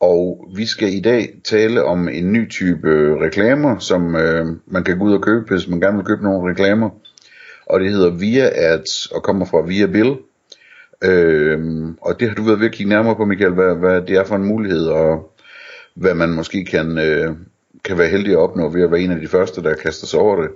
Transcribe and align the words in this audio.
Og 0.00 0.48
vi 0.54 0.66
skal 0.66 0.94
i 0.94 1.00
dag 1.00 1.28
tale 1.44 1.84
om 1.84 2.08
en 2.08 2.32
ny 2.32 2.50
type 2.50 3.16
reklamer, 3.20 3.78
som 3.78 4.16
øh, 4.16 4.46
man 4.66 4.84
kan 4.84 4.98
gå 4.98 5.04
ud 5.04 5.12
og 5.12 5.22
købe, 5.22 5.44
hvis 5.48 5.68
man 5.68 5.80
gerne 5.80 5.96
vil 5.96 6.06
købe 6.06 6.22
nogle 6.22 6.50
reklamer. 6.50 6.90
Og 7.66 7.80
det 7.80 7.90
hedder 7.90 8.10
Via 8.10 8.50
Ads 8.54 9.06
og 9.06 9.22
kommer 9.22 9.46
fra 9.46 9.66
Via 9.66 9.86
Bill. 9.86 10.16
Øh, 11.04 11.88
og 12.00 12.20
det 12.20 12.28
har 12.28 12.34
du 12.34 12.42
været 12.42 12.60
ved 12.60 12.66
at 12.66 12.72
kigge 12.72 12.90
nærmere 12.90 13.16
på, 13.16 13.24
Michael, 13.24 13.52
hvad, 13.52 13.74
hvad 13.74 14.02
det 14.02 14.16
er 14.16 14.24
for 14.24 14.36
en 14.36 14.44
mulighed, 14.44 14.86
og 14.86 15.34
hvad 15.94 16.14
man 16.14 16.30
måske 16.30 16.64
kan, 16.64 16.98
øh, 16.98 17.34
kan 17.84 17.98
være 17.98 18.08
heldig 18.08 18.32
at 18.32 18.38
opnå 18.38 18.68
ved 18.68 18.82
at 18.82 18.90
være 18.90 19.00
en 19.00 19.10
af 19.10 19.20
de 19.20 19.28
første, 19.28 19.62
der 19.62 19.74
kaster 19.74 20.06
sig 20.06 20.20
over 20.20 20.42
det. 20.42 20.50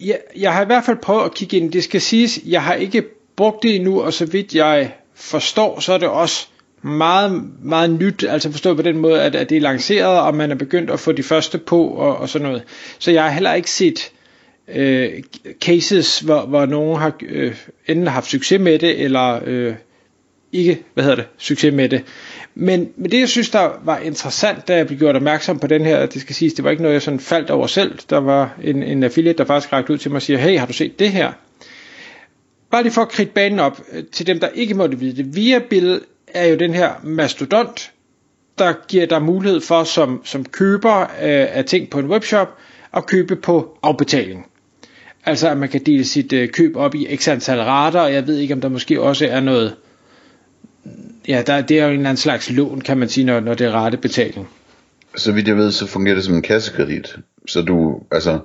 Ja, 0.00 0.14
jeg 0.36 0.52
har 0.52 0.62
i 0.62 0.66
hvert 0.66 0.84
fald 0.84 0.96
prøvet 0.96 1.24
at 1.24 1.34
kigge 1.34 1.56
ind. 1.56 1.72
Det 1.72 1.84
skal 1.84 2.00
siges, 2.00 2.40
jeg 2.46 2.62
har 2.62 2.74
ikke 2.74 3.04
brugt 3.36 3.62
det 3.62 3.76
endnu, 3.76 4.02
og 4.02 4.12
så 4.12 4.26
vidt 4.26 4.54
jeg 4.54 4.94
forstår, 5.14 5.80
så 5.80 5.92
er 5.92 5.98
det 5.98 6.08
også 6.08 6.48
meget, 6.82 7.42
meget 7.62 7.90
nyt, 7.90 8.24
altså 8.28 8.50
forstået 8.50 8.76
på 8.76 8.82
den 8.82 8.98
måde, 8.98 9.22
at, 9.22 9.34
at 9.34 9.50
det 9.50 9.56
er 9.56 9.60
lanceret, 9.60 10.20
og 10.20 10.34
man 10.34 10.50
er 10.50 10.54
begyndt 10.54 10.90
at 10.90 11.00
få 11.00 11.12
de 11.12 11.22
første 11.22 11.58
på, 11.58 11.86
og, 11.86 12.16
og 12.16 12.28
sådan 12.28 12.48
noget. 12.48 12.62
Så 12.98 13.10
jeg 13.10 13.22
har 13.22 13.30
heller 13.30 13.54
ikke 13.54 13.70
set 13.70 14.12
øh, 14.68 15.10
cases, 15.60 16.20
hvor, 16.20 16.46
hvor 16.46 16.66
nogen 16.66 17.00
har 17.00 17.12
øh, 17.22 17.54
enten 17.86 18.06
haft 18.06 18.30
succes 18.30 18.60
med 18.60 18.78
det, 18.78 19.00
eller 19.00 19.40
øh, 19.44 19.74
ikke, 20.52 20.82
hvad 20.94 21.04
hedder 21.04 21.16
det, 21.16 21.26
succes 21.38 21.74
med 21.74 21.88
det. 21.88 22.04
Men, 22.54 22.88
men 22.96 23.10
det 23.10 23.20
jeg 23.20 23.28
synes 23.28 23.50
der 23.50 23.70
var 23.84 23.98
interessant, 23.98 24.68
da 24.68 24.76
jeg 24.76 24.86
blev 24.86 24.98
gjort 24.98 25.16
opmærksom 25.16 25.58
på 25.58 25.66
den 25.66 25.84
her, 25.84 26.06
det 26.06 26.20
skal 26.20 26.34
siges, 26.34 26.54
det 26.54 26.64
var 26.64 26.70
ikke 26.70 26.82
noget 26.82 26.94
jeg 26.94 27.02
sådan 27.02 27.20
faldt 27.20 27.50
over 27.50 27.66
selv. 27.66 27.98
Der 28.10 28.18
var 28.18 28.58
en, 28.62 28.82
en 28.82 29.02
affiliate, 29.02 29.38
der 29.38 29.44
faktisk 29.44 29.72
rakte 29.72 29.92
ud 29.92 29.98
til 29.98 30.10
mig 30.10 30.16
og 30.16 30.22
siger, 30.22 30.38
hey, 30.38 30.58
har 30.58 30.66
du 30.66 30.72
set 30.72 30.98
det 30.98 31.10
her? 31.10 31.32
Bare 32.70 32.82
lige 32.82 32.92
for 32.92 33.02
at 33.02 33.08
kridte 33.08 33.32
banen 33.32 33.58
op 33.58 33.80
øh, 33.92 34.04
til 34.12 34.26
dem, 34.26 34.40
der 34.40 34.48
ikke 34.48 34.74
måtte 34.74 34.98
vide 34.98 35.16
det. 35.16 35.36
Via 35.36 35.58
Bill 35.58 36.00
er 36.34 36.46
jo 36.46 36.56
den 36.56 36.74
her 36.74 36.90
mastodont, 37.02 37.92
der 38.58 38.72
giver 38.88 39.06
dig 39.06 39.22
mulighed 39.22 39.60
for 39.60 39.84
som, 39.84 40.20
som 40.24 40.44
køber 40.44 41.00
øh, 41.00 41.08
af 41.56 41.64
ting 41.64 41.90
på 41.90 41.98
en 41.98 42.06
webshop 42.06 42.58
at 42.92 43.06
købe 43.06 43.36
på 43.36 43.78
afbetaling. 43.82 44.46
Altså 45.24 45.48
at 45.48 45.58
man 45.58 45.68
kan 45.68 45.80
dele 45.86 46.04
sit 46.04 46.32
øh, 46.32 46.48
køb 46.48 46.76
op 46.76 46.94
i 46.94 47.16
x 47.16 47.28
antal 47.28 47.60
rater, 47.60 48.00
og 48.00 48.12
jeg 48.12 48.26
ved 48.26 48.36
ikke 48.36 48.54
om 48.54 48.60
der 48.60 48.68
måske 48.68 49.00
også 49.00 49.26
er 49.26 49.40
noget, 49.40 49.76
ja 51.28 51.42
der, 51.46 51.60
det 51.60 51.78
er 51.80 51.84
jo 51.84 51.88
en 51.88 51.96
eller 51.96 52.08
anden 52.08 52.16
slags 52.16 52.50
lån 52.50 52.80
kan 52.80 52.98
man 52.98 53.08
sige, 53.08 53.24
når, 53.24 53.40
når 53.40 53.54
det 53.54 53.66
er 53.66 53.70
ratebetaling. 53.70 54.48
Så 55.16 55.32
vidt 55.32 55.48
jeg 55.48 55.56
ved, 55.56 55.72
så 55.72 55.86
fungerer 55.86 56.14
det 56.14 56.24
som 56.24 56.34
en 56.34 56.42
kassekredit. 56.42 57.16
Så 57.48 57.62
du, 57.62 58.00
altså, 58.10 58.38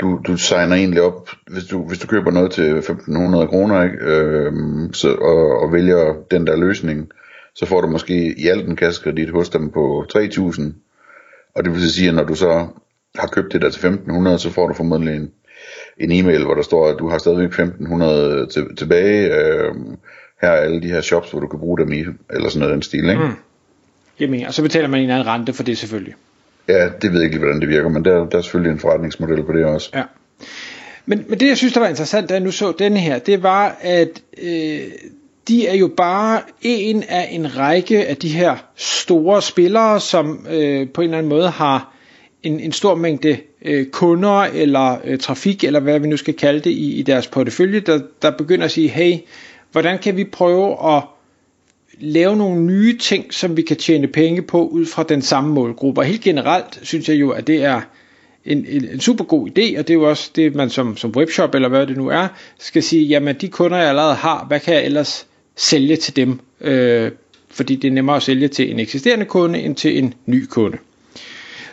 du, 0.00 0.20
du 0.26 0.36
signer 0.36 0.76
egentlig 0.76 1.02
op, 1.02 1.30
hvis 1.46 1.64
du, 1.64 1.88
hvis 1.88 1.98
du 1.98 2.06
køber 2.06 2.30
noget 2.30 2.50
til 2.50 2.76
1500 2.76 3.48
kroner, 3.48 3.82
ikke, 3.82 3.96
øhm, 4.00 4.92
så, 4.92 5.14
og, 5.14 5.60
og 5.62 5.72
vælger 5.72 6.14
den 6.30 6.46
der 6.46 6.56
løsning, 6.56 7.10
så 7.54 7.66
får 7.66 7.80
du 7.80 7.88
måske 7.88 8.34
i 8.38 8.46
alt 8.46 8.68
en 8.68 8.76
kassekredit 8.76 9.30
hos 9.30 9.48
dem 9.48 9.70
på 9.70 10.06
3000. 10.12 10.74
Og 11.54 11.64
det 11.64 11.72
vil 11.72 11.90
sige, 11.90 12.08
at 12.08 12.14
når 12.14 12.24
du 12.24 12.34
så 12.34 12.66
har 13.18 13.26
købt 13.26 13.52
det 13.52 13.62
der 13.62 13.70
til 13.70 13.78
1500, 13.78 14.38
så 14.38 14.50
får 14.50 14.68
du 14.68 14.74
formodentlig 14.74 15.16
en, 15.16 15.30
en 15.98 16.12
e-mail, 16.12 16.44
hvor 16.44 16.54
der 16.54 16.62
står, 16.62 16.88
at 16.88 16.98
du 16.98 17.08
har 17.08 17.18
stadigvæk 17.18 17.46
1500 17.46 18.46
til, 18.46 18.76
tilbage. 18.76 19.34
øh, 19.34 19.74
her 20.42 20.48
er 20.48 20.56
alle 20.56 20.82
de 20.82 20.88
her 20.88 21.00
shops, 21.00 21.30
hvor 21.30 21.40
du 21.40 21.46
kan 21.46 21.58
bruge 21.58 21.78
dem 21.78 21.92
i, 21.92 22.04
eller 22.30 22.48
sådan 22.48 22.58
noget 22.58 22.74
den 22.74 22.82
stil, 22.82 23.08
ikke? 23.08 23.22
Mm. 23.22 23.34
Jamen, 24.20 24.46
og 24.46 24.54
så 24.54 24.62
betaler 24.62 24.88
man 24.88 25.00
en 25.00 25.10
anden 25.10 25.26
rente 25.26 25.52
for 25.52 25.62
det 25.62 25.78
selvfølgelig. 25.78 26.14
Ja, 26.68 26.88
det 27.02 27.12
ved 27.12 27.20
jeg 27.20 27.24
ikke 27.24 27.38
hvordan 27.38 27.60
det 27.60 27.68
virker, 27.68 27.88
men 27.88 28.04
der, 28.04 28.28
der 28.28 28.38
er 28.38 28.42
selvfølgelig 28.42 28.72
en 28.72 28.78
forretningsmodel 28.78 29.44
på 29.44 29.52
det 29.52 29.64
også. 29.64 29.90
Ja. 29.94 30.02
Men, 31.06 31.24
men 31.28 31.40
det 31.40 31.48
jeg 31.48 31.56
synes 31.56 31.72
der 31.72 31.80
var 31.80 31.88
interessant, 31.88 32.28
da 32.28 32.34
jeg 32.34 32.42
nu 32.42 32.50
så 32.50 32.72
denne 32.78 32.98
her, 32.98 33.18
det 33.18 33.42
var, 33.42 33.78
at 33.80 34.22
øh, 34.42 34.80
de 35.48 35.66
er 35.66 35.74
jo 35.74 35.90
bare 35.96 36.40
en 36.62 37.02
af 37.08 37.28
en 37.30 37.56
række 37.58 38.06
af 38.06 38.16
de 38.16 38.28
her 38.28 38.56
store 38.76 39.42
spillere, 39.42 40.00
som 40.00 40.46
øh, 40.50 40.88
på 40.88 41.00
en 41.00 41.04
eller 41.04 41.18
anden 41.18 41.30
måde 41.30 41.50
har 41.50 41.92
en, 42.42 42.60
en 42.60 42.72
stor 42.72 42.94
mængde 42.94 43.38
øh, 43.62 43.86
kunder 43.86 44.40
eller 44.40 44.98
øh, 45.04 45.18
trafik, 45.18 45.64
eller 45.64 45.80
hvad 45.80 46.00
vi 46.00 46.08
nu 46.08 46.16
skal 46.16 46.34
kalde 46.34 46.60
det, 46.60 46.70
i, 46.70 46.94
i 46.94 47.02
deres 47.02 47.26
portefølje, 47.26 47.80
der, 47.80 48.00
der 48.22 48.30
begynder 48.30 48.64
at 48.64 48.70
sige, 48.70 48.88
hey, 48.88 49.18
hvordan 49.72 49.98
kan 49.98 50.16
vi 50.16 50.24
prøve 50.24 50.96
at 50.96 51.02
lave 52.00 52.36
nogle 52.36 52.62
nye 52.62 52.98
ting, 52.98 53.34
som 53.34 53.56
vi 53.56 53.62
kan 53.62 53.76
tjene 53.76 54.06
penge 54.06 54.42
på 54.42 54.66
ud 54.68 54.86
fra 54.86 55.02
den 55.02 55.22
samme 55.22 55.54
målgruppe. 55.54 56.00
Og 56.00 56.04
helt 56.04 56.20
generelt 56.20 56.78
synes 56.82 57.08
jeg 57.08 57.20
jo, 57.20 57.30
at 57.30 57.46
det 57.46 57.64
er 57.64 57.80
en, 58.44 58.66
en, 58.68 58.88
en 58.92 59.00
super 59.00 59.24
god 59.24 59.48
idé, 59.48 59.78
og 59.78 59.88
det 59.88 59.90
er 59.90 59.94
jo 59.94 60.08
også 60.08 60.30
det, 60.36 60.54
man 60.54 60.70
som, 60.70 60.96
som 60.96 61.10
webshop, 61.16 61.54
eller 61.54 61.68
hvad 61.68 61.86
det 61.86 61.96
nu 61.96 62.08
er, 62.08 62.28
skal 62.58 62.82
sige, 62.82 63.04
jamen 63.04 63.36
de 63.40 63.48
kunder, 63.48 63.78
jeg 63.78 63.88
allerede 63.88 64.14
har, 64.14 64.44
hvad 64.48 64.60
kan 64.60 64.74
jeg 64.74 64.84
ellers 64.84 65.26
sælge 65.56 65.96
til 65.96 66.16
dem? 66.16 66.40
Øh, 66.60 67.10
fordi 67.50 67.76
det 67.76 67.88
er 67.88 67.92
nemmere 67.92 68.16
at 68.16 68.22
sælge 68.22 68.48
til 68.48 68.70
en 68.70 68.80
eksisterende 68.80 69.24
kunde, 69.24 69.58
end 69.58 69.76
til 69.76 69.98
en 69.98 70.14
ny 70.26 70.44
kunde. 70.44 70.78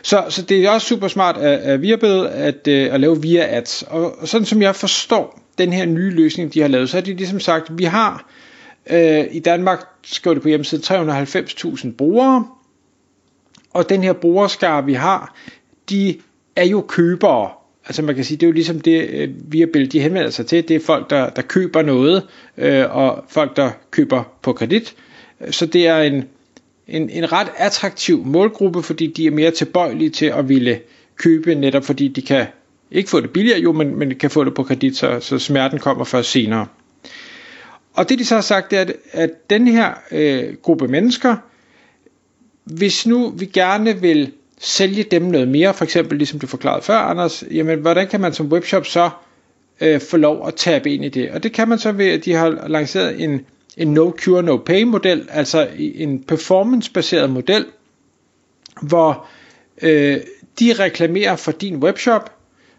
Så, 0.02 0.24
så 0.28 0.42
det 0.42 0.64
er 0.64 0.70
også 0.70 0.86
super 0.86 1.08
smart 1.08 1.36
af, 1.36 1.72
af 1.72 1.82
Viabed 1.82 2.26
at, 2.26 2.68
øh, 2.68 2.94
at 2.94 3.00
lave 3.00 3.22
via 3.22 3.56
ads. 3.56 3.84
Og, 3.86 4.18
og 4.18 4.28
sådan 4.28 4.44
som 4.44 4.62
jeg 4.62 4.76
forstår 4.76 5.40
den 5.58 5.72
her 5.72 5.86
nye 5.86 6.10
løsning, 6.10 6.54
de 6.54 6.60
har 6.60 6.68
lavet, 6.68 6.90
så 6.90 6.96
har 6.96 7.02
de 7.02 7.14
ligesom 7.14 7.40
sagt, 7.40 7.78
vi 7.78 7.84
har 7.84 8.28
Øh, 8.90 9.24
I 9.30 9.38
Danmark 9.38 9.84
skriver 10.02 10.34
det 10.34 10.42
på 10.42 10.48
hjemmesiden 10.48 11.10
390.000 11.10 11.96
brugere, 11.96 12.46
og 13.70 13.88
den 13.88 14.02
her 14.02 14.12
brugerskare, 14.12 14.84
vi 14.84 14.92
har, 14.92 15.36
de 15.90 16.16
er 16.56 16.64
jo 16.64 16.80
købere. 16.80 17.50
Altså 17.86 18.02
man 18.02 18.14
kan 18.14 18.24
sige, 18.24 18.36
det 18.36 18.42
er 18.42 18.48
jo 18.48 18.52
ligesom 18.52 18.80
det, 18.80 19.08
øh, 19.10 19.28
vi 19.28 19.34
via 19.48 19.66
Bill, 19.66 19.92
de 19.92 20.00
henvender 20.00 20.30
sig 20.30 20.46
til, 20.46 20.68
det 20.68 20.76
er 20.76 20.80
folk, 20.80 21.10
der, 21.10 21.30
der 21.30 21.42
køber 21.42 21.82
noget, 21.82 22.22
øh, 22.58 22.96
og 22.96 23.24
folk, 23.28 23.56
der 23.56 23.70
køber 23.90 24.24
på 24.42 24.52
kredit. 24.52 24.94
Så 25.50 25.66
det 25.66 25.86
er 25.86 25.98
en, 25.98 26.24
en, 26.88 27.10
en 27.10 27.32
ret 27.32 27.48
attraktiv 27.56 28.24
målgruppe, 28.24 28.82
fordi 28.82 29.06
de 29.06 29.26
er 29.26 29.30
mere 29.30 29.50
tilbøjelige 29.50 30.10
til 30.10 30.26
at 30.26 30.48
ville 30.48 30.80
købe, 31.16 31.54
netop 31.54 31.84
fordi 31.84 32.08
de 32.08 32.22
kan 32.22 32.46
ikke 32.90 33.10
få 33.10 33.20
det 33.20 33.30
billigere 33.30 33.60
jo, 33.60 33.72
men, 33.72 33.98
men 33.98 34.14
kan 34.14 34.30
få 34.30 34.44
det 34.44 34.54
på 34.54 34.62
kredit, 34.62 34.96
så, 34.96 35.20
så 35.20 35.38
smerten 35.38 35.78
kommer 35.78 36.04
først 36.04 36.30
senere. 36.30 36.66
Og 37.94 38.08
det 38.08 38.18
de 38.18 38.24
så 38.24 38.34
har 38.34 38.42
sagt, 38.42 38.70
det 38.70 38.78
er, 38.78 38.82
at, 38.82 38.92
at 39.12 39.50
den 39.50 39.68
her 39.68 39.92
øh, 40.10 40.54
gruppe 40.62 40.88
mennesker, 40.88 41.36
hvis 42.64 43.06
nu 43.06 43.28
vi 43.30 43.46
gerne 43.46 44.00
vil 44.00 44.32
sælge 44.58 45.02
dem 45.02 45.22
noget 45.22 45.48
mere, 45.48 45.74
for 45.74 45.84
eksempel 45.84 46.18
ligesom 46.18 46.38
du 46.38 46.46
forklarede 46.46 46.82
før, 46.82 46.96
Anders, 46.98 47.44
jamen 47.50 47.78
hvordan 47.80 48.08
kan 48.08 48.20
man 48.20 48.32
som 48.32 48.46
webshop 48.52 48.86
så 48.86 49.10
øh, 49.80 50.00
få 50.00 50.16
lov 50.16 50.46
at 50.48 50.54
tabe 50.54 50.90
ind 50.94 51.04
i 51.04 51.08
det? 51.08 51.30
Og 51.30 51.42
det 51.42 51.52
kan 51.52 51.68
man 51.68 51.78
så 51.78 51.92
ved, 51.92 52.06
at 52.06 52.24
de 52.24 52.32
har 52.32 52.68
lanceret 52.68 53.22
en, 53.22 53.46
en 53.76 53.88
no 53.88 54.10
cure, 54.10 54.42
no 54.42 54.56
pay 54.56 54.82
model, 54.82 55.26
altså 55.30 55.68
en 55.78 56.22
performance-baseret 56.22 57.30
model, 57.30 57.66
hvor 58.82 59.26
øh, 59.82 60.16
de 60.60 60.72
reklamerer 60.78 61.36
for 61.36 61.52
din 61.52 61.76
webshop, 61.76 62.32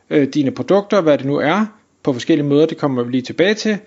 øh, 0.10 0.28
dine 0.28 0.52
produkter, 0.52 1.02
hvad 1.02 1.18
det 1.18 1.26
nu 1.26 1.36
er, 1.36 1.66
på 2.04 2.14
forskellige 2.14 2.48
måder, 2.48 2.66
det 2.66 2.78
kommer 2.78 3.04
vi 3.04 3.12
lige 3.12 3.22
tilbage 3.22 3.54
til, 3.54 3.78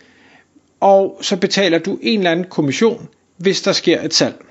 og 0.81 1.19
så 1.22 1.37
betaler 1.37 1.78
du 1.78 1.99
en 2.03 2.19
eller 2.19 2.31
anden 2.31 2.47
kommission, 2.47 3.09
hvis 3.37 3.62
der 3.62 3.72
sker 3.72 4.03
et 4.03 4.15
salg. 4.15 4.44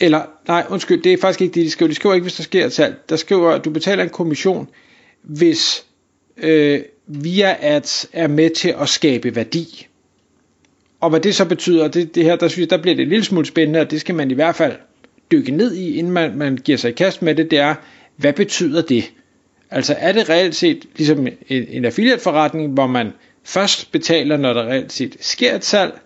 Eller, 0.00 0.22
nej, 0.48 0.66
undskyld, 0.70 1.02
det 1.02 1.12
er 1.12 1.16
faktisk 1.20 1.40
ikke 1.40 1.54
det, 1.54 1.64
de 1.64 1.70
skriver. 1.70 1.88
De 1.88 1.94
skriver 1.94 2.14
ikke, 2.14 2.24
hvis 2.24 2.36
der 2.36 2.42
sker 2.42 2.66
et 2.66 2.72
salg. 2.72 2.96
Der 3.08 3.16
skriver, 3.16 3.50
at 3.50 3.64
du 3.64 3.70
betaler 3.70 4.02
en 4.02 4.10
kommission, 4.10 4.68
hvis 5.22 5.84
øh, 6.36 6.80
via 7.06 7.56
at 7.60 8.08
er 8.12 8.28
med 8.28 8.50
til 8.50 8.74
at 8.80 8.88
skabe 8.88 9.36
værdi. 9.36 9.86
Og 11.00 11.10
hvad 11.10 11.20
det 11.20 11.34
så 11.34 11.44
betyder, 11.44 11.88
det, 11.88 12.14
det 12.14 12.24
her, 12.24 12.36
der 12.36 12.48
synes 12.48 12.60
jeg, 12.60 12.70
der 12.70 12.82
bliver 12.82 12.94
det 12.94 13.02
en 13.02 13.08
lille 13.08 13.24
smule 13.24 13.46
spændende, 13.46 13.80
og 13.80 13.90
det 13.90 14.00
skal 14.00 14.14
man 14.14 14.30
i 14.30 14.34
hvert 14.34 14.54
fald 14.56 14.72
dykke 15.32 15.52
ned 15.52 15.74
i, 15.74 15.98
inden 15.98 16.12
man, 16.12 16.36
man 16.36 16.56
giver 16.56 16.78
sig 16.78 16.90
i 16.90 16.94
kast 16.94 17.22
med 17.22 17.34
det, 17.34 17.50
det 17.50 17.58
er, 17.58 17.74
hvad 18.16 18.32
betyder 18.32 18.82
det? 18.82 19.12
Altså 19.70 19.94
er 19.98 20.12
det 20.12 20.28
reelt 20.28 20.54
set 20.54 20.86
ligesom 20.96 21.26
en, 21.26 21.66
en 21.68 21.84
affiliate 21.84 22.22
forretning, 22.22 22.72
hvor 22.72 22.86
man 22.86 23.12
først 23.44 23.92
betaler, 23.92 24.36
når 24.36 24.52
der 24.52 24.62
reelt 24.62 24.92
set 24.92 25.16
sker 25.20 25.54
et 25.54 25.64
salg, 25.64 26.00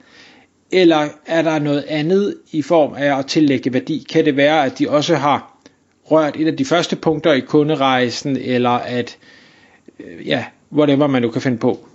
eller 0.72 1.08
er 1.26 1.42
der 1.42 1.58
noget 1.58 1.84
andet 1.88 2.34
i 2.52 2.62
form 2.62 2.94
af 2.94 3.18
at 3.18 3.26
tillægge 3.26 3.72
værdi? 3.72 4.06
Kan 4.10 4.24
det 4.24 4.36
være, 4.36 4.64
at 4.64 4.78
de 4.78 4.90
også 4.90 5.14
har 5.16 5.58
rørt 6.04 6.36
et 6.38 6.46
af 6.46 6.56
de 6.56 6.64
første 6.64 6.96
punkter 6.96 7.32
i 7.32 7.40
kunderejsen, 7.40 8.36
eller 8.36 8.70
at, 8.70 9.18
øh, 10.00 10.28
ja, 10.28 10.44
whatever 10.72 11.06
man 11.06 11.22
nu 11.22 11.30
kan 11.30 11.42
finde 11.42 11.58
på. 11.58 11.88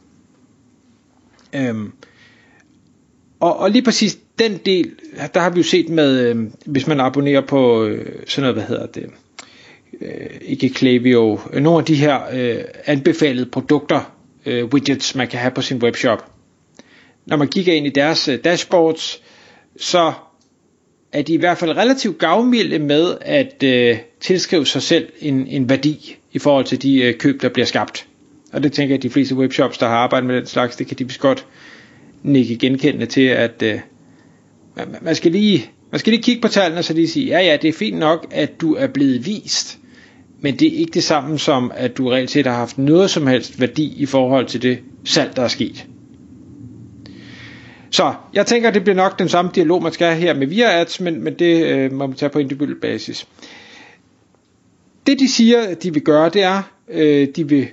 Øhm, 1.55 1.91
og, 3.39 3.57
og 3.59 3.71
lige 3.71 3.83
præcis 3.83 4.17
den 4.39 4.57
del, 4.65 4.91
der 5.33 5.39
har 5.39 5.49
vi 5.49 5.59
jo 5.59 5.63
set 5.63 5.89
med, 5.89 6.19
øh, 6.29 6.43
hvis 6.65 6.87
man 6.87 6.99
abonnerer 6.99 7.41
på 7.41 7.83
øh, 7.83 8.05
sådan 8.27 8.41
noget, 8.41 8.55
hvad 8.55 8.63
hedder 8.63 8.85
det, 8.85 9.09
øh, 10.01 10.29
ikke 10.41 10.69
Klaviyo, 10.69 11.39
øh, 11.53 11.63
nogle 11.63 11.79
af 11.79 11.85
de 11.85 11.95
her 11.95 12.21
øh, 12.33 12.63
anbefalede 12.85 13.45
produkter, 13.45 14.11
øh, 14.45 14.65
widgets, 14.65 15.15
man 15.15 15.27
kan 15.27 15.39
have 15.39 15.51
på 15.51 15.61
sin 15.61 15.77
webshop. 15.83 16.31
Når 17.25 17.37
man 17.37 17.47
kigger 17.47 17.73
ind 17.73 17.85
i 17.87 17.89
deres 17.89 18.27
øh, 18.27 18.39
dashboards, 18.43 19.21
så 19.77 20.13
er 21.11 21.21
de 21.21 21.33
i 21.33 21.37
hvert 21.37 21.57
fald 21.57 21.77
relativt 21.77 22.17
gavmilde 22.19 22.79
med 22.79 23.17
at 23.21 23.63
øh, 23.63 23.97
tilskrive 24.19 24.65
sig 24.65 24.81
selv 24.81 25.09
en, 25.19 25.47
en 25.47 25.69
værdi 25.69 26.15
i 26.31 26.39
forhold 26.39 26.65
til 26.65 26.81
de 26.81 27.01
øh, 27.01 27.17
køb, 27.17 27.41
der 27.41 27.49
bliver 27.49 27.65
skabt. 27.65 28.07
Og 28.53 28.63
det 28.63 28.71
tænker 28.71 28.93
jeg, 28.93 28.99
at 28.99 29.03
de 29.03 29.09
fleste 29.09 29.35
webshops, 29.35 29.77
der 29.77 29.87
har 29.87 29.95
arbejdet 29.95 30.27
med 30.27 30.35
den 30.35 30.45
slags, 30.45 30.75
det 30.75 30.87
kan 30.87 30.97
de 30.97 31.07
vist 31.07 31.19
godt 31.19 31.45
nikke 32.23 32.57
genkendende 32.57 33.05
til, 33.05 33.21
at 33.21 33.63
øh, 33.63 33.79
man, 35.01 35.15
skal 35.15 35.31
lige, 35.31 35.69
man 35.91 35.99
skal 35.99 36.11
lige 36.11 36.23
kigge 36.23 36.41
på 36.41 36.47
tallene, 36.47 36.79
og 36.79 36.83
så 36.83 36.93
lige 36.93 37.07
sige, 37.07 37.25
ja 37.25 37.39
ja, 37.39 37.57
det 37.61 37.67
er 37.67 37.73
fint 37.73 37.97
nok, 37.97 38.27
at 38.31 38.61
du 38.61 38.75
er 38.75 38.87
blevet 38.87 39.25
vist, 39.25 39.79
men 40.43 40.55
det 40.55 40.73
er 40.73 40.79
ikke 40.79 40.91
det 40.91 41.03
samme 41.03 41.39
som, 41.39 41.71
at 41.75 41.97
du 41.97 42.09
reelt 42.09 42.31
set 42.31 42.45
har 42.45 42.53
haft 42.53 42.77
noget 42.77 43.09
som 43.09 43.27
helst 43.27 43.61
værdi 43.61 43.93
i 43.97 44.05
forhold 44.05 44.45
til 44.45 44.61
det 44.61 44.79
salg, 45.05 45.35
der 45.35 45.41
er 45.41 45.47
sket. 45.47 45.85
Så 47.89 48.13
jeg 48.33 48.45
tænker, 48.45 48.71
det 48.71 48.83
bliver 48.83 48.95
nok 48.95 49.19
den 49.19 49.29
samme 49.29 49.51
dialog, 49.55 49.83
man 49.83 49.91
skal 49.91 50.07
have 50.07 50.19
her 50.19 50.33
med 50.33 50.47
via 50.47 50.81
ads, 50.81 50.99
men, 50.99 51.23
men 51.23 51.33
det 51.39 51.65
øh, 51.65 51.91
må 51.91 52.07
man 52.07 52.15
tage 52.15 52.29
på 52.29 52.39
individuel 52.39 52.75
basis. 52.79 53.27
Det 55.07 55.19
de 55.19 55.31
siger, 55.31 55.73
de 55.73 55.93
vil 55.93 56.01
gøre, 56.01 56.29
det 56.29 56.43
er, 56.43 56.61
øh, 56.89 57.27
de 57.35 57.49
vil 57.49 57.67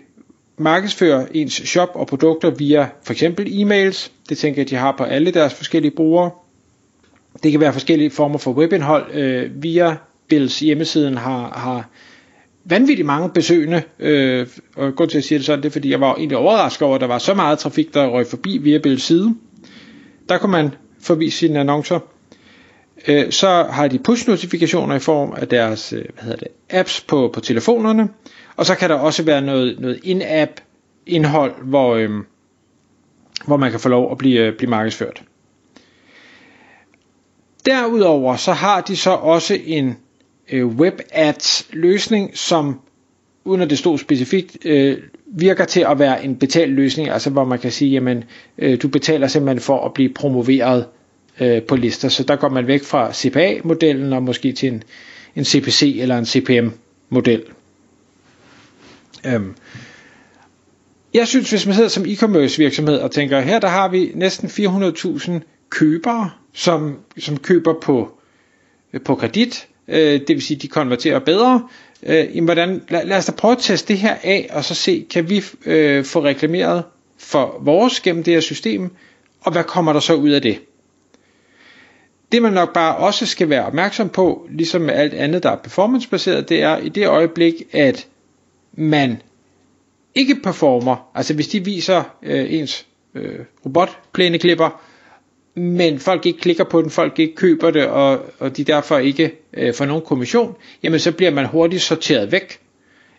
markedsføre 0.58 1.36
ens 1.36 1.52
shop 1.52 1.90
og 1.94 2.06
produkter 2.06 2.50
via 2.50 2.88
for 3.02 3.12
eksempel 3.12 3.46
e-mails. 3.46 4.10
Det 4.28 4.38
tænker 4.38 4.62
jeg, 4.62 4.70
de 4.70 4.76
har 4.76 4.94
på 4.98 5.04
alle 5.04 5.30
deres 5.30 5.54
forskellige 5.54 5.96
brugere. 5.96 6.30
Det 7.42 7.50
kan 7.50 7.60
være 7.60 7.72
forskellige 7.72 8.10
former 8.10 8.38
for 8.38 8.52
webindhold. 8.52 9.14
Øh, 9.14 9.62
via 9.62 9.96
Bills 10.28 10.60
hjemmesiden 10.60 11.16
har, 11.16 11.50
har 11.50 11.88
vanvittigt 12.70 13.06
mange 13.06 13.30
besøgende, 13.30 13.82
øh, 13.98 14.46
og 14.76 14.94
grund 14.94 15.10
til 15.10 15.18
at 15.18 15.24
sige 15.24 15.38
det 15.38 15.46
sådan, 15.46 15.62
det 15.62 15.68
er 15.68 15.72
fordi, 15.72 15.90
jeg 15.90 16.00
var 16.00 16.14
egentlig 16.14 16.38
overrasket 16.38 16.82
over, 16.82 16.94
at 16.94 17.00
der 17.00 17.06
var 17.06 17.18
så 17.18 17.34
meget 17.34 17.58
trafik, 17.58 17.94
der 17.94 18.06
røg 18.06 18.26
forbi 18.26 18.58
via 18.58 18.78
Bills 18.78 19.02
side. 19.02 19.34
Der 20.28 20.38
kunne 20.38 20.52
man 20.52 20.70
forvise 21.02 21.38
sine 21.38 21.60
annoncer. 21.60 21.98
Øh, 23.08 23.32
så 23.32 23.66
har 23.70 23.88
de 23.88 23.98
push-notifikationer 23.98 24.94
i 24.94 24.98
form 24.98 25.32
af 25.36 25.48
deres 25.48 25.92
øh, 25.92 26.04
hvad 26.14 26.24
hedder 26.24 26.36
det, 26.36 26.48
apps 26.70 27.00
på, 27.00 27.30
på 27.34 27.40
telefonerne. 27.40 28.08
Og 28.56 28.66
så 28.66 28.74
kan 28.74 28.90
der 28.90 28.96
også 28.96 29.22
være 29.22 29.40
noget, 29.40 29.80
noget 29.80 30.00
in-app 30.02 30.50
indhold, 31.06 31.54
hvor, 31.64 31.94
øh, 31.94 32.10
hvor 33.46 33.56
man 33.56 33.70
kan 33.70 33.80
få 33.80 33.88
lov 33.88 34.12
at 34.12 34.18
blive, 34.18 34.40
øh, 34.40 34.56
blive 34.56 34.70
markedsført. 34.70 35.22
Derudover 37.66 38.36
så 38.36 38.52
har 38.52 38.80
de 38.80 38.96
så 38.96 39.10
også 39.10 39.58
en 39.64 39.96
øh, 40.52 40.66
web 40.66 41.00
ads 41.12 41.66
løsning, 41.72 42.30
som 42.38 42.80
uden 43.44 43.60
at 43.60 43.70
det 43.70 43.78
stod 43.78 43.98
specifikt, 43.98 44.56
øh, 44.64 44.98
virker 45.26 45.64
til 45.64 45.80
at 45.80 45.98
være 45.98 46.24
en 46.24 46.36
betalt 46.36 46.72
løsning, 46.72 47.08
altså 47.08 47.30
hvor 47.30 47.44
man 47.44 47.58
kan 47.58 47.72
sige, 47.72 47.90
jamen 47.90 48.24
øh, 48.58 48.82
du 48.82 48.88
betaler 48.88 49.26
simpelthen 49.26 49.60
for 49.60 49.84
at 49.84 49.94
blive 49.94 50.08
promoveret 50.14 50.86
øh, 51.40 51.62
på 51.62 51.76
lister, 51.76 52.08
så 52.08 52.22
der 52.22 52.36
går 52.36 52.48
man 52.48 52.66
væk 52.66 52.82
fra 52.84 53.12
CPA-modellen 53.12 54.12
og 54.12 54.22
måske 54.22 54.52
til 54.52 54.68
en, 54.68 54.82
en 55.36 55.44
CPC 55.44 55.96
eller 56.00 56.18
en 56.18 56.26
CPM-model. 56.26 57.42
Øhm. 59.26 59.54
Jeg 61.14 61.28
synes, 61.28 61.50
hvis 61.50 61.66
man 61.66 61.74
sidder 61.74 61.88
som 61.88 62.04
e-commerce 62.04 62.58
virksomhed 62.58 62.96
og 62.98 63.10
tænker, 63.10 63.40
her 63.40 63.58
der 63.60 63.68
har 63.68 63.88
vi 63.88 64.10
næsten 64.14 64.48
400.000 64.48 65.32
købere, 65.70 66.30
som, 66.52 66.98
som 67.18 67.36
køber 67.36 67.74
på, 67.82 68.18
øh, 68.92 69.00
på 69.00 69.14
kredit, 69.14 69.68
øh, 69.90 70.20
det 70.20 70.28
vil 70.28 70.42
sige, 70.42 70.58
de 70.58 70.68
konverterer 70.68 71.18
bedre, 71.18 71.68
øh, 72.02 72.16
jamen, 72.16 72.44
hvordan, 72.44 72.82
lad, 72.88 73.04
lad 73.04 73.16
os 73.16 73.26
da 73.26 73.32
prøve 73.32 73.52
at 73.52 73.58
teste 73.58 73.88
det 73.88 73.98
her 73.98 74.16
af, 74.22 74.48
og 74.52 74.64
så 74.64 74.74
se, 74.74 75.06
kan 75.10 75.30
vi 75.30 75.44
øh, 75.66 76.04
få 76.04 76.24
reklameret 76.24 76.84
for 77.18 77.58
vores 77.60 78.00
gennem 78.00 78.22
det 78.22 78.34
her 78.34 78.40
system, 78.40 78.90
og 79.40 79.52
hvad 79.52 79.64
kommer 79.64 79.92
der 79.92 80.00
så 80.00 80.14
ud 80.14 80.30
af 80.30 80.42
det? 80.42 80.60
Det 82.32 82.42
man 82.42 82.52
nok 82.52 82.72
bare 82.74 82.96
også 82.96 83.26
skal 83.26 83.48
være 83.48 83.66
opmærksom 83.66 84.08
på, 84.08 84.46
ligesom 84.50 84.80
med 84.82 84.94
alt 84.94 85.14
andet, 85.14 85.42
der 85.42 85.50
er 85.50 85.56
performancebaseret, 85.56 86.48
det 86.48 86.62
er 86.62 86.78
i 86.78 86.88
det 86.88 87.06
øjeblik, 87.06 87.54
at 87.72 88.06
man 88.72 89.22
ikke 90.14 90.34
performer, 90.42 91.10
altså 91.14 91.34
hvis 91.34 91.48
de 91.48 91.64
viser 91.64 92.02
øh, 92.22 92.52
ens 92.54 92.86
øh, 93.14 93.38
robotplæneklipper, 93.66 94.82
men 95.54 95.98
folk 95.98 96.26
ikke 96.26 96.40
klikker 96.40 96.64
på 96.64 96.82
den, 96.82 96.90
folk 96.90 97.18
ikke 97.18 97.34
køber 97.34 97.70
det, 97.70 97.86
og, 97.86 98.20
og 98.38 98.56
de 98.56 98.64
derfor 98.64 98.98
ikke 98.98 99.32
øh, 99.54 99.74
får 99.74 99.84
nogen 99.84 100.02
kommission, 100.06 100.54
jamen 100.82 101.00
så 101.00 101.12
bliver 101.12 101.30
man 101.30 101.46
hurtigt 101.46 101.82
sorteret 101.82 102.32
væk. 102.32 102.58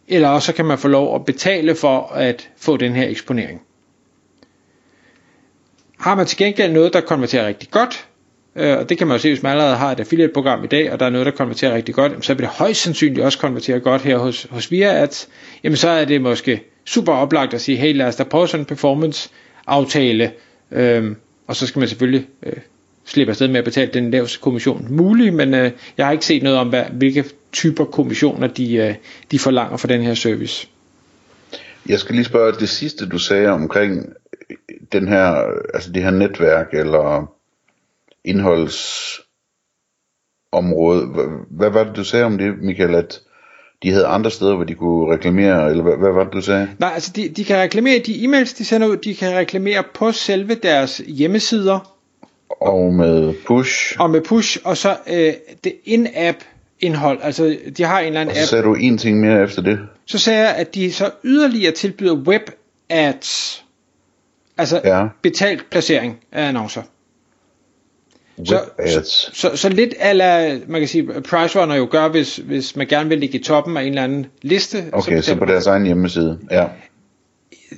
Eller 0.08 0.30
også 0.30 0.46
så 0.46 0.54
kan 0.54 0.66
man 0.66 0.78
få 0.78 0.88
lov 0.88 1.16
at 1.16 1.26
betale 1.26 1.76
for 1.76 2.12
at 2.14 2.50
få 2.58 2.78
den 2.78 2.96
her 2.96 3.08
eksponering. 3.08 3.62
Har 6.00 6.16
man 6.16 6.26
til 6.26 6.38
gengæld 6.38 6.72
noget, 6.72 6.94
der 6.94 7.02
konverterer 7.02 7.48
rigtig 7.48 7.70
godt, 7.72 8.08
øh, 8.56 8.78
og 8.78 8.90
det 8.90 8.98
kan 8.98 9.08
man 9.08 9.16
jo 9.18 9.22
se, 9.22 9.30
hvis 9.30 9.44
man 9.44 9.52
allerede 9.52 9.76
har 9.76 9.92
et 9.92 10.00
affiliate-program 10.00 10.64
i 10.64 10.68
dag, 10.68 10.92
og 10.92 11.00
der 11.00 11.06
er 11.06 11.10
noget, 11.10 11.26
der 11.26 11.32
konverterer 11.32 11.76
rigtig 11.76 11.96
godt, 11.96 12.26
så 12.26 12.34
vil 12.34 12.42
det 12.42 12.50
højst 12.50 12.82
sandsynligt 12.82 13.26
også 13.26 13.40
konvertere 13.40 13.80
godt 13.80 14.02
her 14.02 14.18
hos, 14.18 14.48
hos 14.50 14.72
VIA 14.72 15.04
Ads, 15.04 15.30
jamen 15.64 15.78
så 15.78 15.90
er 15.90 16.06
det 16.06 16.22
måske 16.22 16.64
super 16.86 17.14
oplagt 17.14 17.54
at 17.54 17.62
sige, 17.62 17.78
hey 17.78 17.96
lad 17.96 18.06
os 18.08 18.16
da 18.16 18.24
prøve 18.24 18.48
sådan 18.48 18.62
en 18.62 18.66
performance 18.66 19.30
aftale, 19.68 20.32
øh, 20.72 21.16
og 21.52 21.56
så 21.56 21.68
skal 21.68 21.80
man 21.80 21.88
selvfølgelig 21.88 22.28
øh, 22.44 22.58
slippe 23.06 23.32
afsted 23.32 23.48
med 23.48 23.58
at 23.58 23.66
betale 23.66 23.92
den 23.94 24.12
laveste 24.12 24.40
kommission 24.40 24.88
mulig, 24.90 25.34
men 25.34 25.54
øh, 25.54 25.72
jeg 25.98 26.06
har 26.06 26.12
ikke 26.12 26.26
set 26.26 26.44
noget 26.44 26.60
om, 26.60 26.70
hvad, 26.70 26.86
hvilke 26.86 27.26
typer 27.52 27.86
kommissioner 27.86 28.48
de, 28.48 28.76
øh, 28.76 28.96
de 29.32 29.40
forlanger 29.40 29.78
for 29.78 29.88
den 29.88 30.02
her 30.02 30.14
service. 30.14 30.68
Jeg 31.90 32.00
skal 32.00 32.16
lige 32.16 32.26
spørge, 32.26 32.52
det 32.52 32.70
sidste 32.70 33.10
du 33.10 33.20
sagde 33.20 33.48
omkring 33.48 34.14
øh, 34.50 34.58
den 34.92 35.08
her, 35.08 35.52
altså 35.74 35.92
det 35.92 36.04
her 36.04 36.12
netværk 36.12 36.68
eller 36.74 37.34
indholdsområde. 38.26 41.06
Hvad, 41.06 41.26
hvad 41.50 41.70
var 41.70 41.84
det 41.84 41.96
du 41.96 42.04
sagde 42.04 42.26
om 42.26 42.38
det, 42.38 42.58
Michael, 42.62 42.96
at 42.96 43.22
de 43.84 43.92
havde 43.92 44.06
andre 44.06 44.32
steder, 44.32 44.56
hvor 44.56 44.64
de 44.64 44.76
kunne 44.76 45.14
reklamere, 45.14 45.70
eller 45.70 45.84
hvad, 45.84 45.98
hvad 45.98 46.12
var 46.12 46.24
det, 46.24 46.34
du 46.34 46.42
sagde? 46.42 46.68
Nej, 46.80 46.92
altså 46.94 47.12
de, 47.16 47.30
de 47.30 47.44
kan 47.44 47.58
reklamere 47.58 48.00
de 48.00 48.26
e-mails, 48.26 48.58
de 48.58 48.66
sender 48.66 48.88
ud, 48.88 48.98
de 48.98 49.16
kan 49.16 49.36
reklamere 49.36 49.84
på 49.94 50.12
selve 50.12 50.56
deres 50.56 51.02
hjemmesider. 51.08 51.98
Og 52.62 52.94
med 52.94 53.34
push. 53.48 53.96
Og 54.00 54.10
med 54.10 54.22
push, 54.22 54.58
og 54.64 54.78
så 54.78 54.98
øh, 55.08 55.34
det 55.64 55.74
in-app 55.86 56.38
indhold, 56.80 57.20
altså 57.22 57.58
de 57.78 57.84
har 57.84 58.00
en 58.00 58.08
eller 58.08 58.22
anden 58.22 58.32
og 58.32 58.36
så 58.36 58.42
app. 58.42 58.50
sagde 58.50 58.64
du 58.64 58.74
en 58.74 58.98
ting 58.98 59.20
mere 59.20 59.44
efter 59.44 59.62
det. 59.62 59.80
Så 60.06 60.18
sagde 60.18 60.40
jeg, 60.40 60.56
at 60.56 60.76
de 60.76 60.94
så 60.94 61.12
yderligere 61.24 61.72
tilbyder 61.72 62.16
web 62.16 62.50
ads, 62.90 63.64
altså 64.58 64.82
ja. 64.84 65.08
betalt 65.22 65.70
placering 65.70 66.18
af 66.32 66.48
annoncer. 66.48 66.82
Så, 68.46 68.60
så, 68.88 69.30
så, 69.34 69.56
så 69.56 69.70
lidt 69.70 69.94
ala, 70.00 70.60
man 70.68 70.82
kan 70.82 70.88
sige, 70.88 71.08
Pricerunner 71.22 71.76
jo 71.76 71.88
gør, 71.92 72.08
hvis, 72.08 72.38
hvis 72.38 72.76
man 72.76 72.88
gerne 72.88 73.10
vil 73.10 73.20
ligge 73.20 73.40
i 73.40 73.44
toppen 73.44 73.78
af 73.78 73.82
en 73.82 73.88
eller 73.88 74.04
anden 74.04 74.26
liste. 74.42 74.86
Okay, 74.92 75.22
så, 75.22 75.22
så 75.22 75.36
på 75.36 75.46
deres 75.46 75.68
egen 75.68 75.86
hjemmeside, 75.86 76.40
ja. 76.52 76.66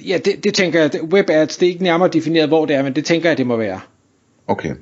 Ja, 0.08 0.18
det, 0.26 0.44
det 0.44 0.54
tænker 0.54 0.80
jeg, 0.80 0.92
web 1.04 1.30
ads, 1.30 1.58
det 1.58 1.66
er 1.66 1.70
ikke 1.70 1.84
nærmere 1.84 2.10
defineret, 2.10 2.48
hvor 2.48 2.66
det 2.66 2.76
er, 2.76 2.84
men 2.84 2.96
det 2.96 3.06
tænker 3.06 3.30
jeg, 3.30 3.38
det 3.38 3.48
må 3.48 3.58
være. 3.58 3.80
Okay, 4.48 4.76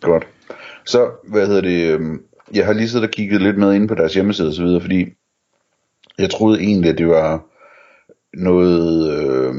godt. 0.00 0.26
Så, 0.86 1.10
hvad 1.28 1.46
hedder 1.46 1.60
det, 1.60 1.90
øhm, 1.90 2.22
jeg 2.54 2.66
har 2.66 2.72
lige 2.72 2.88
siddet 2.88 3.08
og 3.08 3.12
kigget 3.12 3.42
lidt 3.42 3.58
med 3.58 3.74
ind 3.74 3.88
på 3.88 3.94
deres 3.94 4.14
hjemmeside 4.14 4.48
og 4.48 4.54
så 4.54 4.62
videre, 4.62 4.80
fordi 4.80 5.06
jeg 6.18 6.30
troede 6.30 6.60
egentlig, 6.60 6.90
at 6.90 6.98
det 6.98 7.08
var 7.08 7.46
noget, 8.34 9.10
øh, 9.12 9.54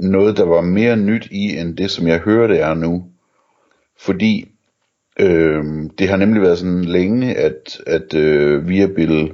noget, 0.00 0.36
der 0.36 0.44
var 0.44 0.60
mere 0.60 0.96
nyt 0.96 1.28
i, 1.30 1.56
end 1.58 1.76
det, 1.76 1.90
som 1.90 2.08
jeg 2.08 2.18
hører, 2.18 2.46
det 2.46 2.60
er 2.60 2.74
nu. 2.74 3.04
Fordi 4.00 4.48
øh, 5.20 5.64
det 5.98 6.08
har 6.08 6.16
nemlig 6.16 6.42
været 6.42 6.58
sådan 6.58 6.84
længe, 6.84 7.34
at, 7.34 7.80
at 7.86 8.14
øh, 8.14 8.68
Viabil, 8.68 9.32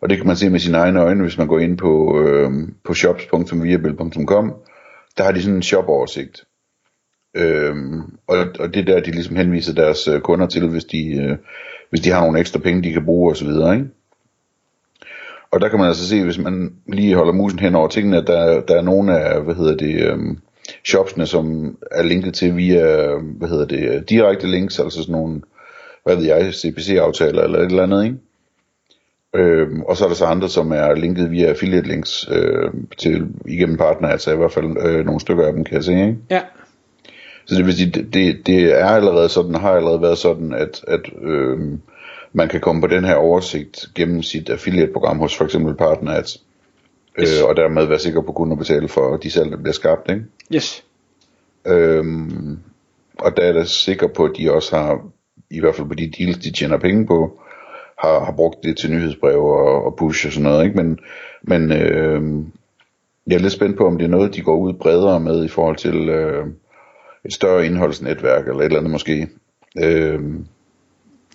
og 0.00 0.08
det 0.08 0.16
kan 0.16 0.26
man 0.26 0.36
se 0.36 0.50
med 0.50 0.60
sine 0.60 0.78
egne 0.78 1.00
øjne, 1.00 1.22
hvis 1.22 1.38
man 1.38 1.46
går 1.46 1.58
ind 1.58 1.78
på, 1.78 2.20
øh, 2.20 2.50
på 2.84 2.94
shops.viabil.com, 2.94 4.54
der 5.16 5.24
har 5.24 5.32
de 5.32 5.42
sådan 5.42 5.56
en 5.56 5.62
shopoversigt. 5.62 6.44
Øh, 7.36 7.76
og, 8.26 8.46
og 8.58 8.74
det 8.74 8.80
er 8.80 8.84
der, 8.84 9.00
de 9.00 9.10
ligesom 9.10 9.36
henviser 9.36 9.74
deres 9.74 10.08
øh, 10.08 10.20
kunder 10.20 10.46
til, 10.46 10.68
hvis 10.68 10.84
de, 10.84 11.16
øh, 11.16 11.36
hvis 11.90 12.00
de 12.00 12.10
har 12.10 12.20
nogle 12.20 12.40
ekstra 12.40 12.58
penge, 12.58 12.82
de 12.82 12.92
kan 12.92 13.04
bruge 13.04 13.30
osv., 13.30 13.48
ikke? 13.48 13.88
Og 15.50 15.60
der 15.60 15.68
kan 15.68 15.78
man 15.78 15.88
altså 15.88 16.08
se, 16.08 16.24
hvis 16.24 16.38
man 16.38 16.74
lige 16.86 17.14
holder 17.14 17.32
musen 17.32 17.58
hen 17.58 17.74
over 17.74 17.88
tingene, 17.88 18.16
at 18.16 18.26
der, 18.26 18.60
der 18.60 18.76
er 18.76 18.82
nogle 18.82 19.18
af, 19.18 19.44
hvad 19.44 19.54
hedder 19.54 19.76
det, 19.76 20.10
øhm, 20.10 20.38
shopsene, 20.88 21.26
som 21.26 21.76
er 21.90 22.02
linket 22.02 22.34
til 22.34 22.56
via, 22.56 23.16
hvad 23.16 23.48
hedder 23.48 23.66
det, 23.66 24.10
direkte 24.10 24.46
links, 24.46 24.78
altså 24.80 25.02
sådan 25.02 25.12
nogle, 25.12 25.42
hvad 26.04 26.16
ved 26.16 26.24
jeg, 26.24 26.54
CPC-aftaler 26.54 27.42
eller 27.42 27.58
et 27.58 27.64
eller 27.64 27.82
andet, 27.82 28.04
ikke? 28.04 28.16
Øhm, 29.34 29.82
og 29.82 29.96
så 29.96 30.04
er 30.04 30.08
der 30.08 30.16
så 30.16 30.24
andre, 30.24 30.48
som 30.48 30.72
er 30.72 30.94
linket 30.94 31.30
via 31.30 31.46
affiliate 31.46 31.88
links 31.88 32.28
øh, 32.30 32.70
til 32.98 33.26
igennem 33.46 33.76
partner, 33.76 34.08
altså 34.08 34.32
i 34.32 34.36
hvert 34.36 34.52
fald 34.52 34.76
øh, 34.86 35.04
nogle 35.04 35.20
stykker 35.20 35.46
af 35.46 35.52
dem, 35.52 35.64
kan 35.64 35.74
jeg 35.74 35.84
se, 35.84 35.92
ikke? 35.92 36.16
Ja. 36.30 36.40
Så 37.46 37.54
det 37.54 37.66
vil 37.66 37.76
sige, 37.76 37.90
det, 37.90 38.14
det, 38.14 38.46
det 38.46 38.80
er 38.80 38.86
allerede 38.86 39.28
sådan, 39.28 39.54
har 39.54 39.70
allerede 39.70 40.02
været 40.02 40.18
sådan, 40.18 40.52
at, 40.52 40.84
at 40.88 41.00
øh, 41.22 41.58
man 42.32 42.48
kan 42.48 42.60
komme 42.60 42.80
på 42.80 42.86
den 42.86 43.04
her 43.04 43.14
oversigt 43.14 43.86
gennem 43.94 44.22
sit 44.22 44.50
affiliate-program 44.50 45.18
hos 45.18 45.36
for 45.36 45.44
eksempel 45.44 45.74
PartnerAds. 45.74 46.42
Yes. 47.20 47.40
Øh, 47.40 47.48
og 47.48 47.56
dermed 47.56 47.86
være 47.86 47.98
sikker 47.98 48.22
på 48.22 48.32
kun 48.32 48.52
at 48.52 48.58
betale 48.58 48.88
for 48.88 49.16
de 49.16 49.30
salg, 49.30 49.50
der 49.50 49.56
bliver 49.56 49.72
skabt. 49.72 50.10
Ikke? 50.10 50.22
Yes. 50.54 50.84
Øhm, 51.66 52.58
og 53.18 53.36
der 53.36 53.42
er 53.42 53.54
jeg 53.54 53.66
sikker 53.66 54.08
på, 54.08 54.24
at 54.24 54.30
de 54.36 54.52
også 54.52 54.76
har, 54.76 55.00
i 55.50 55.60
hvert 55.60 55.74
fald 55.74 55.88
på 55.88 55.94
de 55.94 56.10
deals, 56.18 56.38
de 56.38 56.52
tjener 56.52 56.78
penge 56.78 57.06
på, 57.06 57.40
har, 57.98 58.24
har 58.24 58.32
brugt 58.32 58.58
det 58.62 58.76
til 58.78 58.90
nyhedsbrev 58.90 59.44
og, 59.44 59.84
og 59.84 59.96
push 59.96 60.26
og 60.26 60.32
sådan 60.32 60.50
noget. 60.50 60.64
Ikke? 60.64 60.76
Men, 60.76 60.98
men 61.42 61.72
øh, 61.72 62.44
jeg 63.26 63.34
er 63.34 63.38
lidt 63.38 63.52
spændt 63.52 63.76
på, 63.78 63.86
om 63.86 63.98
det 63.98 64.04
er 64.04 64.08
noget, 64.08 64.34
de 64.34 64.42
går 64.42 64.56
ud 64.56 64.72
bredere 64.72 65.20
med 65.20 65.44
i 65.44 65.48
forhold 65.48 65.76
til 65.76 66.08
øh, 66.08 66.46
et 67.24 67.32
større 67.32 67.66
indholdsnetværk 67.66 68.48
eller 68.48 68.60
et 68.60 68.64
eller 68.64 68.78
andet 68.78 68.92
måske. 68.92 69.28
Øh, 69.82 70.20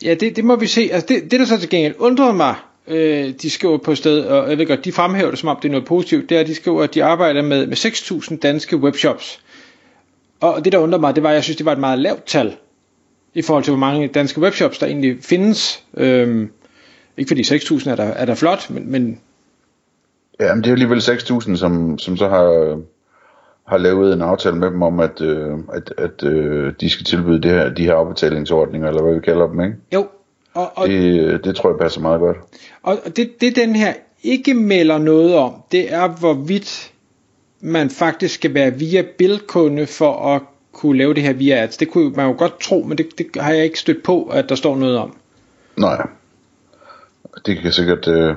Ja, 0.04 0.14
det, 0.14 0.36
det 0.36 0.46
må 0.46 0.56
vi 0.56 0.68
se. 0.68 0.90
Altså 0.92 1.08
det, 1.08 1.32
det 1.32 1.40
der 1.40 1.46
så 1.46 1.60
til 1.60 1.70
gengæld 1.70 1.96
undrede 2.00 2.34
mig, 2.34 2.56
øh, 2.88 3.34
de 3.42 3.50
skriver 3.50 3.78
på 3.78 3.96
sted, 3.96 4.26
og 4.26 4.50
jeg 4.50 4.58
ved 4.58 4.66
godt, 4.66 4.86
de 4.86 4.92
fremhæver 4.92 5.30
det 5.30 5.40
som 5.40 5.50
om 5.50 5.58
det 5.62 5.68
er 5.68 5.72
noget 5.72 5.88
positivt, 5.88 6.30
det 6.30 6.36
er, 6.36 6.42
at 6.42 6.48
de 6.48 6.56
skriver, 6.56 6.84
at 6.84 6.94
de 6.94 7.04
arbejder 7.04 7.42
med, 7.42 7.68
med 7.68 7.78
6.000 7.78 8.38
danske 8.38 8.78
webshops. 8.78 9.40
Og 10.42 10.66
det 10.66 10.74
der 10.74 10.78
undrer 10.78 11.00
mig, 11.00 11.16
det 11.16 11.24
var, 11.24 11.30
at 11.30 11.36
jeg 11.36 11.44
synes, 11.44 11.58
det 11.58 11.66
var 11.66 11.72
et 11.72 11.80
meget 11.80 12.00
lavt 12.00 12.26
tal, 12.26 12.56
i 13.34 13.42
forhold 13.42 13.64
til 13.64 13.72
hvor 13.72 13.80
mange 13.80 14.08
danske 14.08 14.42
webshops, 14.42 14.78
der 14.78 14.88
egentlig 14.88 15.18
findes. 15.22 15.84
Øhm, 15.98 16.52
ikke 17.18 17.28
fordi 17.28 17.42
6.000 17.42 17.90
er 17.90 17.96
der, 17.96 18.04
er 18.04 18.26
der 18.26 18.36
flot, 18.36 18.70
men, 18.70 18.92
men 18.92 19.20
Ja, 20.40 20.56
men 20.56 20.64
det 20.64 20.70
er 20.70 20.74
alligevel 20.74 21.00
6.000, 21.00 21.56
som, 21.56 22.00
som 22.00 22.18
så 22.18 22.30
har, 22.30 22.80
har 23.68 23.78
lavet 23.78 24.14
en 24.14 24.22
aftale 24.22 24.56
med 24.56 24.72
dem 24.72 24.82
om, 24.82 25.00
at, 25.00 25.22
øh, 25.22 25.58
at, 25.74 25.94
at 25.98 26.24
øh, 26.24 26.74
de 26.80 26.90
skal 26.90 27.06
tilbyde 27.06 27.42
det 27.42 27.52
her, 27.52 27.70
de 27.70 27.84
her 27.84 27.96
afbetalingsordninger, 27.96 28.88
eller 28.88 29.04
hvad 29.04 29.14
vi 29.14 29.20
kalder 29.20 29.48
dem, 29.48 29.62
ikke? 29.62 29.76
jo. 29.94 30.08
Og, 30.54 30.72
og, 30.76 30.88
Det, 30.88 31.44
det 31.44 31.56
tror 31.56 31.70
jeg 31.70 31.80
passer 31.82 32.02
meget 32.02 32.20
godt. 32.20 32.38
Og 32.84 32.98
det, 33.16 33.42
det 33.42 33.56
den 33.56 33.76
her 33.76 33.94
ikke 34.24 34.54
melder 34.54 34.98
noget 34.98 35.36
om, 35.36 35.54
det 35.72 35.94
er 35.94 36.08
hvorvidt 36.08 36.92
man 37.60 37.90
faktisk 37.90 38.36
skal 38.36 38.54
være 38.54 38.74
via 38.74 39.04
bilkunde 39.18 39.88
for 39.88 40.36
at 40.36 40.42
kunne 40.72 40.98
lave 40.98 41.14
det 41.14 41.24
her 41.24 41.34
via 41.34 41.64
ads. 41.64 41.78
Det 41.78 41.90
kunne 41.90 42.10
man 42.10 42.28
jo 42.28 42.36
godt 42.38 42.60
tro, 42.60 42.84
men 42.84 42.98
det, 42.98 43.08
det 43.18 43.28
har 43.42 43.54
jeg 43.54 43.64
ikke 43.64 43.80
stødt 43.80 44.04
på, 44.04 44.24
at 44.24 44.50
der 44.50 44.56
står 44.56 44.78
noget 44.78 44.98
om. 44.98 45.18
Nej. 45.78 46.08
Det 47.46 47.60
kan 47.62 47.72
sikkert... 47.72 48.08
Øh, 48.08 48.36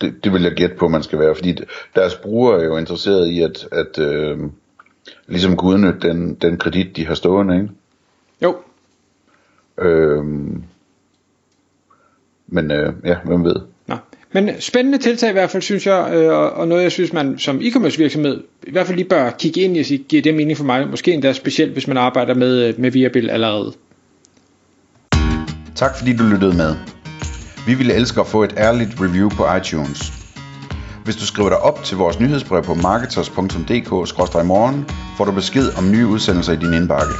det, 0.00 0.24
det 0.24 0.32
vil 0.32 0.42
jeg 0.42 0.52
gætte 0.52 0.76
på, 0.76 0.88
man 0.88 1.02
skal 1.02 1.18
være, 1.18 1.34
fordi 1.34 1.56
deres 1.94 2.14
brugere 2.14 2.60
er 2.60 2.64
jo 2.64 2.76
interesseret 2.76 3.28
i 3.28 3.42
at, 3.42 3.68
at 3.72 3.98
øh, 3.98 4.38
ligesom 5.26 5.56
kunne 5.56 5.74
udnytte 5.74 6.08
den, 6.08 6.34
den 6.34 6.56
kredit, 6.56 6.96
de 6.96 7.06
har 7.06 7.14
stående, 7.14 7.54
ikke? 7.56 7.68
Jo, 8.42 8.56
Øh, 9.78 10.24
men 12.54 12.70
øh, 12.70 12.92
ja, 13.04 13.14
hvem 13.24 13.44
ved? 13.44 13.54
Nå. 13.86 13.94
Men 14.32 14.50
spændende 14.60 14.98
tiltag 14.98 15.30
i 15.30 15.32
hvert 15.32 15.50
fald, 15.50 15.62
synes 15.62 15.86
jeg, 15.86 16.10
øh, 16.14 16.32
og- 16.32 16.50
og 16.50 16.68
noget, 16.68 16.82
jeg 16.82 16.92
synes, 16.92 17.12
man 17.12 17.38
som 17.38 17.58
e-commerce 17.58 17.98
virksomhed 17.98 18.42
i 18.66 18.70
hvert 18.70 18.86
fald 18.86 18.96
lige 18.96 19.08
bør 19.08 19.30
kigge 19.30 19.60
ind 19.60 19.76
i 19.76 19.80
og 19.80 19.86
sige, 19.86 19.98
giver 20.08 20.22
det 20.22 20.34
mening 20.34 20.56
for 20.58 20.64
mig? 20.64 20.88
Måske 20.88 21.12
endda 21.12 21.32
specielt, 21.32 21.72
hvis 21.72 21.86
man 21.88 21.96
arbejder 21.96 22.34
med, 22.34 22.68
øh, 22.68 22.74
med 22.78 22.90
Viabil 22.90 23.30
allerede. 23.30 23.72
Tak 25.74 25.98
fordi 25.98 26.16
du 26.16 26.24
lyttede 26.24 26.56
med. 26.56 26.74
Vi 27.66 27.74
ville 27.74 27.94
elske 27.94 28.20
at 28.20 28.26
få 28.26 28.42
et 28.42 28.54
ærligt 28.58 28.90
review 29.00 29.28
på 29.28 29.44
iTunes. 29.56 30.12
Hvis 31.04 31.16
du 31.16 31.26
skriver 31.26 31.48
dig 31.48 31.58
op 31.58 31.84
til 31.84 31.96
vores 31.96 32.20
nyhedsbrev 32.20 32.62
på 32.62 32.74
marketers.dk-morgen, 32.74 34.84
får 35.16 35.24
du 35.24 35.32
besked 35.32 35.68
om 35.78 35.90
nye 35.90 36.06
udsendelser 36.06 36.52
i 36.52 36.56
din 36.56 36.74
indbakke. 36.74 37.12